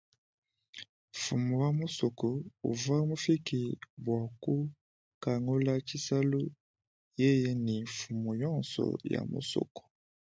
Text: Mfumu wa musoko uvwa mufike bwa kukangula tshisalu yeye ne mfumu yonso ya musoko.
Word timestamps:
Mfumu 1.13 1.51
wa 1.61 1.69
musoko 1.79 2.27
uvwa 2.71 2.97
mufike 3.09 3.61
bwa 4.05 4.21
kukangula 4.41 5.73
tshisalu 5.87 6.41
yeye 7.21 7.51
ne 7.65 7.75
mfumu 7.89 8.29
yonso 8.41 8.85
ya 9.13 9.21
musoko. 9.31 9.81